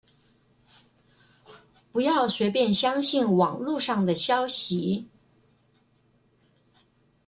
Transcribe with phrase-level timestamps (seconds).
[1.91, 5.07] 不要隨便相信網路上的消息